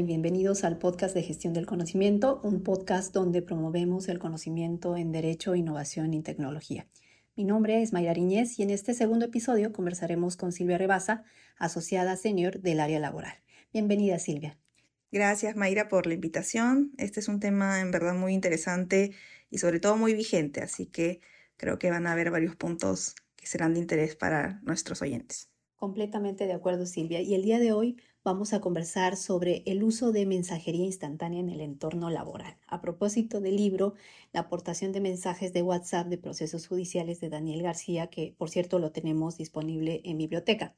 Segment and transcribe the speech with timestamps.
[0.00, 5.12] y bienvenidos al podcast de gestión del conocimiento, un podcast donde promovemos el conocimiento en
[5.12, 6.86] derecho, innovación y tecnología.
[7.36, 11.24] Mi nombre es Mayra Riñez y en este segundo episodio conversaremos con Silvia Rebasa,
[11.58, 13.34] asociada senior del área laboral.
[13.74, 14.56] Bienvenida Silvia.
[15.12, 16.92] Gracias Mayra por la invitación.
[16.96, 19.10] Este es un tema en verdad muy interesante
[19.50, 21.20] y sobre todo muy vigente, así que
[21.58, 25.50] creo que van a haber varios puntos que serán de interés para nuestros oyentes.
[25.76, 27.20] Completamente de acuerdo, Silvia.
[27.20, 31.48] Y el día de hoy vamos a conversar sobre el uso de mensajería instantánea en
[31.48, 32.58] el entorno laboral.
[32.66, 33.94] A propósito del libro,
[34.32, 38.78] La aportación de mensajes de WhatsApp de procesos judiciales de Daniel García, que por cierto
[38.78, 40.74] lo tenemos disponible en biblioteca.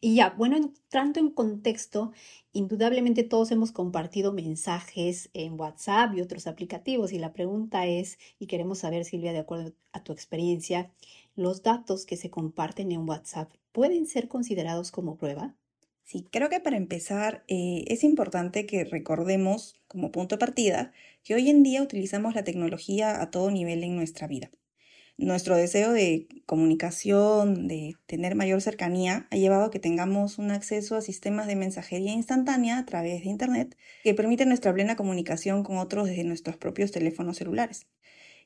[0.00, 2.12] Y ya, bueno, entrando en contexto,
[2.52, 7.12] indudablemente todos hemos compartido mensajes en WhatsApp y otros aplicativos.
[7.12, 10.92] Y la pregunta es, y queremos saber, Silvia, de acuerdo a tu experiencia,
[11.34, 15.56] ¿los datos que se comparten en WhatsApp pueden ser considerados como prueba?
[16.04, 20.92] Sí, creo que para empezar eh, es importante que recordemos como punto de partida
[21.24, 24.50] que hoy en día utilizamos la tecnología a todo nivel en nuestra vida.
[25.16, 30.96] Nuestro deseo de comunicación, de tener mayor cercanía, ha llevado a que tengamos un acceso
[30.96, 35.78] a sistemas de mensajería instantánea a través de Internet que permiten nuestra plena comunicación con
[35.78, 37.86] otros desde nuestros propios teléfonos celulares.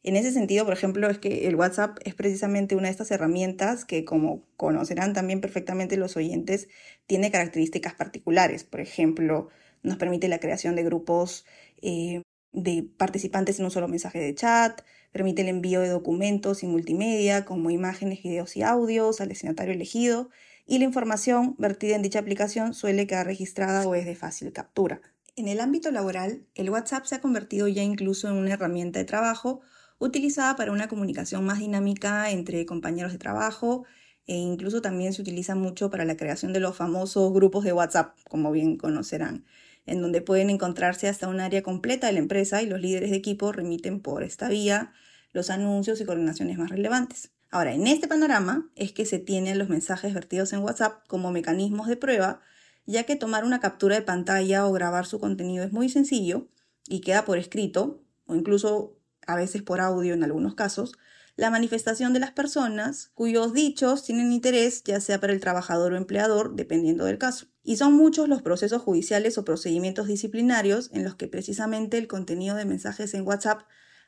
[0.03, 3.85] En ese sentido, por ejemplo, es que el WhatsApp es precisamente una de estas herramientas
[3.85, 6.69] que, como conocerán también perfectamente los oyentes,
[7.07, 8.65] tiene características particulares.
[8.65, 9.49] Por ejemplo,
[9.83, 11.45] nos permite la creación de grupos
[11.83, 14.83] eh, de participantes en un solo mensaje de chat,
[15.13, 20.31] permite el envío de documentos y multimedia como imágenes, videos y audios al destinatario elegido
[20.67, 25.01] y la información vertida en dicha aplicación suele quedar registrada o es de fácil captura.
[25.37, 29.05] En el ámbito laboral, el WhatsApp se ha convertido ya incluso en una herramienta de
[29.05, 29.61] trabajo
[29.99, 33.85] utilizada para una comunicación más dinámica entre compañeros de trabajo
[34.27, 38.17] e incluso también se utiliza mucho para la creación de los famosos grupos de WhatsApp,
[38.29, 39.45] como bien conocerán,
[39.87, 43.17] en donde pueden encontrarse hasta un área completa de la empresa y los líderes de
[43.17, 44.93] equipo remiten por esta vía
[45.33, 47.31] los anuncios y coordinaciones más relevantes.
[47.51, 51.87] Ahora, en este panorama es que se tienen los mensajes vertidos en WhatsApp como mecanismos
[51.87, 52.41] de prueba,
[52.85, 56.49] ya que tomar una captura de pantalla o grabar su contenido es muy sencillo
[56.87, 58.98] y queda por escrito, o incluso
[59.29, 60.95] a veces por audio en algunos casos,
[61.37, 65.97] la manifestación de las personas cuyos dichos tienen interés ya sea para el trabajador o
[65.97, 67.47] empleador, dependiendo del caso.
[67.63, 72.57] Y son muchos los procesos judiciales o procedimientos disciplinarios en los que precisamente el contenido
[72.57, 73.61] de mensajes en WhatsApp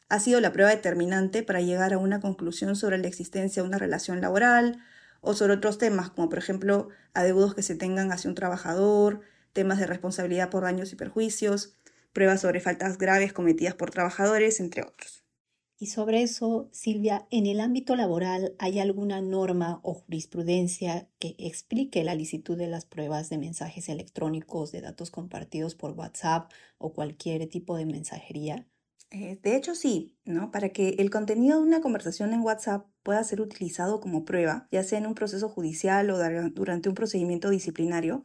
[0.09, 3.79] ha sido la prueba determinante para llegar a una conclusión sobre la existencia de una
[3.79, 4.83] relación laboral
[5.21, 9.21] o sobre otros temas, como por ejemplo adeudos que se tengan hacia un trabajador,
[9.53, 11.77] temas de responsabilidad por daños y perjuicios,
[12.13, 15.25] pruebas sobre faltas graves cometidas por trabajadores, entre otros.
[15.83, 22.05] Y sobre eso, Silvia, ¿en el ámbito laboral hay alguna norma o jurisprudencia que explique
[22.05, 27.49] la licitud de las pruebas de mensajes electrónicos, de datos compartidos por WhatsApp o cualquier
[27.49, 28.69] tipo de mensajería?
[29.11, 30.51] Eh, de hecho, sí, ¿no?
[30.51, 34.83] Para que el contenido de una conversación en WhatsApp pueda ser utilizado como prueba, ya
[34.83, 36.19] sea en un proceso judicial o
[36.51, 38.25] durante un procedimiento disciplinario,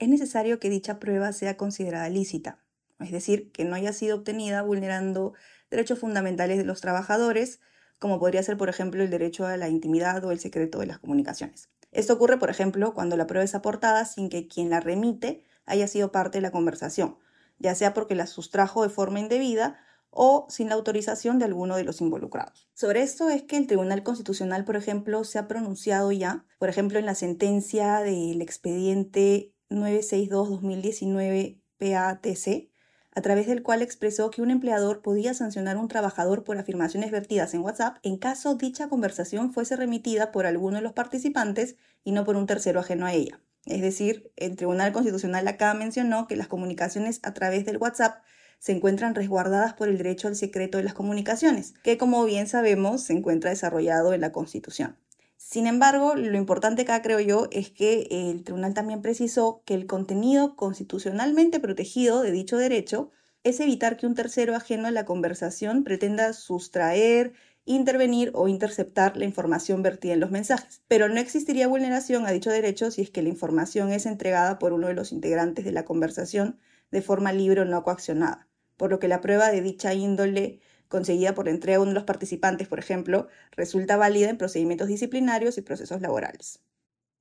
[0.00, 2.65] es necesario que dicha prueba sea considerada lícita,
[3.00, 5.34] es decir, que no haya sido obtenida vulnerando
[5.70, 7.60] derechos fundamentales de los trabajadores,
[7.98, 10.98] como podría ser, por ejemplo, el derecho a la intimidad o el secreto de las
[10.98, 11.70] comunicaciones.
[11.92, 15.88] Esto ocurre, por ejemplo, cuando la prueba es aportada sin que quien la remite haya
[15.88, 17.18] sido parte de la conversación,
[17.58, 19.78] ya sea porque la sustrajo de forma indebida
[20.10, 22.68] o sin la autorización de alguno de los involucrados.
[22.74, 26.98] Sobre esto es que el Tribunal Constitucional, por ejemplo, se ha pronunciado ya, por ejemplo,
[26.98, 32.70] en la sentencia del expediente 962-2019 PATC,
[33.16, 37.10] a través del cual expresó que un empleador podía sancionar a un trabajador por afirmaciones
[37.10, 42.12] vertidas en WhatsApp en caso dicha conversación fuese remitida por alguno de los participantes y
[42.12, 43.40] no por un tercero ajeno a ella.
[43.64, 48.22] Es decir, el Tribunal Constitucional acá mencionó que las comunicaciones a través del WhatsApp
[48.58, 53.02] se encuentran resguardadas por el derecho al secreto de las comunicaciones, que como bien sabemos
[53.02, 54.98] se encuentra desarrollado en la Constitución.
[55.48, 59.86] Sin embargo, lo importante acá creo yo es que el tribunal también precisó que el
[59.86, 63.12] contenido constitucionalmente protegido de dicho derecho
[63.44, 67.32] es evitar que un tercero ajeno a la conversación pretenda sustraer,
[67.64, 70.82] intervenir o interceptar la información vertida en los mensajes.
[70.88, 74.72] Pero no existiría vulneración a dicho derecho si es que la información es entregada por
[74.72, 76.58] uno de los integrantes de la conversación
[76.90, 80.58] de forma libre o no coaccionada, por lo que la prueba de dicha índole
[80.88, 85.58] conseguida por entrega de uno de los participantes, por ejemplo, resulta válida en procedimientos disciplinarios
[85.58, 86.60] y procesos laborales.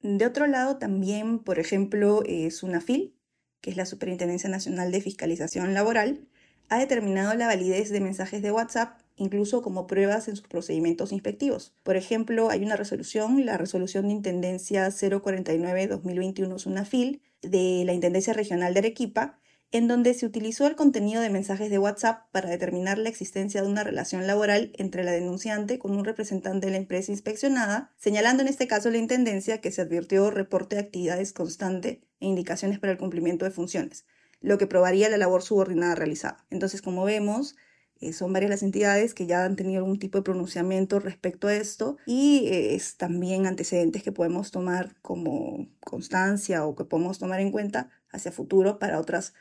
[0.01, 3.15] De otro lado, también, por ejemplo, es una FIL,
[3.61, 6.27] que es la Superintendencia Nacional de Fiscalización Laboral,
[6.69, 11.73] ha determinado la validez de mensajes de WhatsApp incluso como pruebas en sus procedimientos inspectivos.
[11.83, 17.93] Por ejemplo, hay una resolución, la resolución de Intendencia 049-2021 es una FIL de la
[17.93, 19.39] Intendencia Regional de Arequipa,
[19.75, 23.67] en donde se utilizó el contenido de mensajes de WhatsApp para determinar la existencia de
[23.67, 28.47] una relación laboral entre la denunciante con un representante de la empresa inspeccionada, señalando en
[28.47, 32.97] este caso la Intendencia que se advirtió reporte de actividades constante e indicaciones para el
[32.97, 34.05] cumplimiento de funciones,
[34.39, 36.45] lo que probaría la labor subordinada realizada.
[36.51, 37.57] Entonces, como vemos,
[37.99, 41.53] eh, son varias las entidades que ya han tenido algún tipo de pronunciamiento respecto a
[41.53, 47.41] esto y eh, es también antecedentes que podemos tomar como constancia o que podemos tomar
[47.41, 49.33] en cuenta hacia futuro para otras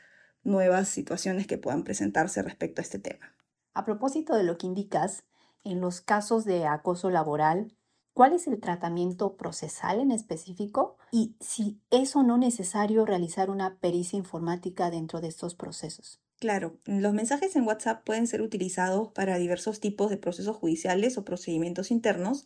[0.45, 3.35] nuevas situaciones que puedan presentarse respecto a este tema.
[3.73, 5.25] A propósito de lo que indicas,
[5.65, 7.75] en los casos de acoso laboral,
[8.13, 10.97] ¿cuál es el tratamiento procesal en específico?
[11.11, 16.21] Y si es o no necesario realizar una pericia informática dentro de estos procesos.
[16.39, 21.25] Claro, los mensajes en WhatsApp pueden ser utilizados para diversos tipos de procesos judiciales o
[21.25, 22.45] procedimientos internos,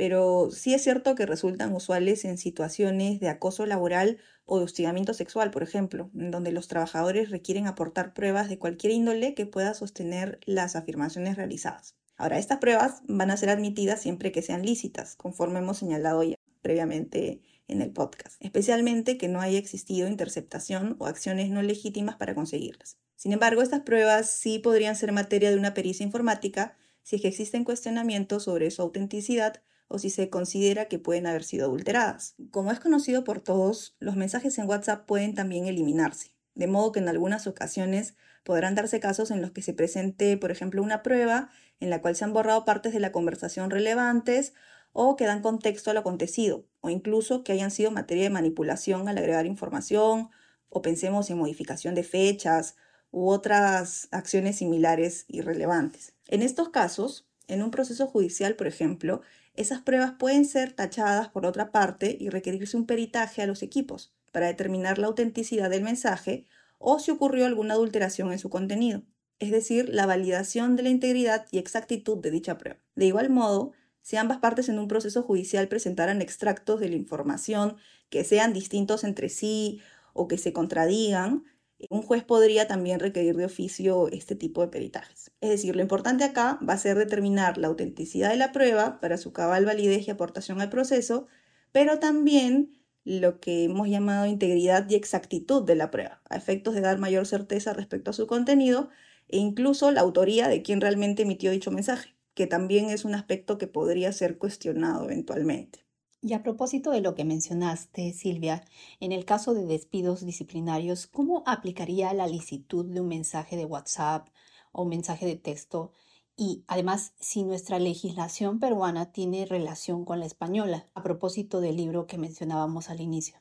[0.00, 4.16] pero sí es cierto que resultan usuales en situaciones de acoso laboral
[4.46, 9.34] o de hostigamiento sexual, por ejemplo, donde los trabajadores requieren aportar pruebas de cualquier índole
[9.34, 11.96] que pueda sostener las afirmaciones realizadas.
[12.16, 16.36] Ahora, estas pruebas van a ser admitidas siempre que sean lícitas, conforme hemos señalado ya
[16.62, 22.34] previamente en el podcast, especialmente que no haya existido interceptación o acciones no legítimas para
[22.34, 22.96] conseguirlas.
[23.16, 27.28] Sin embargo, estas pruebas sí podrían ser materia de una pericia informática si es que
[27.28, 29.60] existen cuestionamientos sobre su autenticidad
[29.92, 32.36] o si se considera que pueden haber sido adulteradas.
[32.52, 37.00] Como es conocido por todos, los mensajes en WhatsApp pueden también eliminarse, de modo que
[37.00, 38.14] en algunas ocasiones
[38.44, 41.50] podrán darse casos en los que se presente, por ejemplo, una prueba
[41.80, 44.54] en la cual se han borrado partes de la conversación relevantes
[44.92, 49.08] o que dan contexto a lo acontecido, o incluso que hayan sido materia de manipulación
[49.08, 50.30] al agregar información,
[50.68, 52.76] o pensemos en modificación de fechas
[53.10, 56.14] u otras acciones similares y relevantes.
[56.28, 59.22] En estos casos, en un proceso judicial, por ejemplo,
[59.54, 64.14] esas pruebas pueden ser tachadas por otra parte y requerirse un peritaje a los equipos
[64.32, 66.46] para determinar la autenticidad del mensaje
[66.78, 69.02] o si ocurrió alguna adulteración en su contenido,
[69.38, 72.80] es decir, la validación de la integridad y exactitud de dicha prueba.
[72.94, 77.76] De igual modo, si ambas partes en un proceso judicial presentaran extractos de la información
[78.08, 79.80] que sean distintos entre sí
[80.12, 81.44] o que se contradigan,
[81.88, 85.32] un juez podría también requerir de oficio este tipo de peritajes.
[85.40, 89.16] Es decir, lo importante acá va a ser determinar la autenticidad de la prueba para
[89.16, 91.26] su cabal validez y aportación al proceso,
[91.72, 92.72] pero también
[93.04, 97.26] lo que hemos llamado integridad y exactitud de la prueba, a efectos de dar mayor
[97.26, 98.90] certeza respecto a su contenido
[99.28, 103.58] e incluso la autoría de quien realmente emitió dicho mensaje, que también es un aspecto
[103.58, 105.86] que podría ser cuestionado eventualmente.
[106.22, 108.62] Y a propósito de lo que mencionaste, Silvia,
[109.00, 114.28] en el caso de despidos disciplinarios, ¿cómo aplicaría la licitud de un mensaje de WhatsApp
[114.72, 115.92] o un mensaje de texto?
[116.36, 122.06] Y además, si nuestra legislación peruana tiene relación con la española, a propósito del libro
[122.06, 123.38] que mencionábamos al inicio.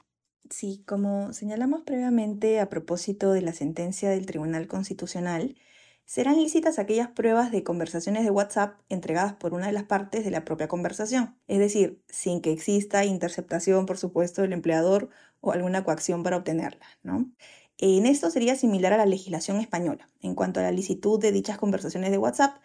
[0.50, 5.56] Sí, como señalamos previamente a propósito de la sentencia del Tribunal Constitucional,
[6.10, 10.32] serán lícitas aquellas pruebas de conversaciones de WhatsApp entregadas por una de las partes de
[10.32, 15.84] la propia conversación, es decir, sin que exista interceptación, por supuesto, del empleador o alguna
[15.84, 16.88] coacción para obtenerla.
[17.04, 17.30] ¿no?
[17.78, 21.60] En esto sería similar a la legislación española, en cuanto a la licitud de dichas
[21.60, 22.58] conversaciones de WhatsApp,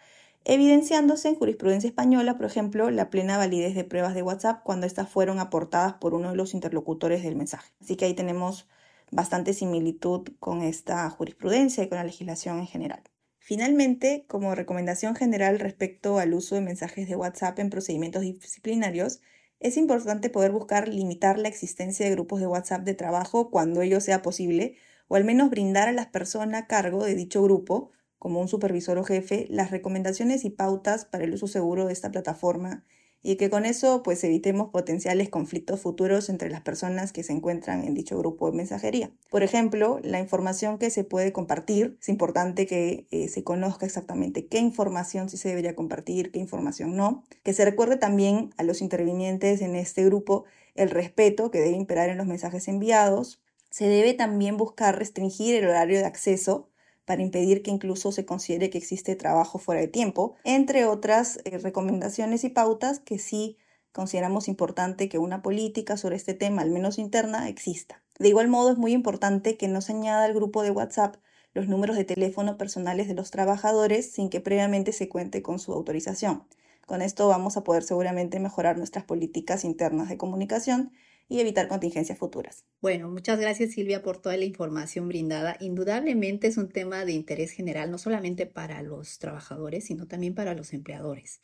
[0.43, 5.07] evidenciándose en jurisprudencia española, por ejemplo, la plena validez de pruebas de WhatsApp cuando éstas
[5.07, 7.71] fueron aportadas por uno de los interlocutores del mensaje.
[7.79, 8.67] Así que ahí tenemos
[9.11, 13.03] bastante similitud con esta jurisprudencia y con la legislación en general.
[13.47, 19.21] Finalmente, como recomendación general respecto al uso de mensajes de WhatsApp en procedimientos disciplinarios,
[19.59, 24.01] es importante poder buscar limitar la existencia de grupos de WhatsApp de trabajo cuando ello
[24.01, 28.41] sea posible, o al menos brindar a las personas a cargo de dicho grupo, como
[28.41, 32.83] un supervisor o jefe, las recomendaciones y pautas para el uso seguro de esta plataforma
[33.25, 37.83] y que con eso pues evitemos potenciales conflictos futuros entre las personas que se encuentran
[37.83, 39.09] en dicho grupo de mensajería.
[39.31, 44.45] Por ejemplo, la información que se puede compartir, es importante que eh, se conozca exactamente
[44.45, 48.83] qué información sí se debería compartir, qué información no, que se recuerde también a los
[48.83, 53.41] intervinientes en este grupo el respeto que debe imperar en los mensajes enviados.
[53.71, 56.69] Se debe también buscar restringir el horario de acceso
[57.05, 61.57] para impedir que incluso se considere que existe trabajo fuera de tiempo, entre otras eh,
[61.59, 63.57] recomendaciones y pautas que sí
[63.91, 68.03] consideramos importante que una política sobre este tema, al menos interna, exista.
[68.19, 71.15] De igual modo, es muy importante que no se añada al grupo de WhatsApp
[71.53, 75.71] los números de teléfono personales de los trabajadores sin que previamente se cuente con su
[75.71, 76.43] autorización.
[76.85, 80.91] Con esto vamos a poder seguramente mejorar nuestras políticas internas de comunicación
[81.27, 82.65] y evitar contingencias futuras.
[82.81, 85.57] Bueno, muchas gracias Silvia por toda la información brindada.
[85.59, 90.53] Indudablemente es un tema de interés general, no solamente para los trabajadores, sino también para
[90.53, 91.41] los empleadores.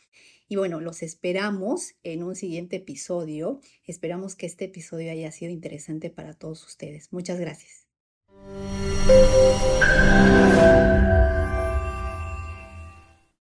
[0.47, 3.61] Y bueno, los esperamos en un siguiente episodio.
[3.85, 7.11] Esperamos que este episodio haya sido interesante para todos ustedes.
[7.11, 7.87] Muchas gracias.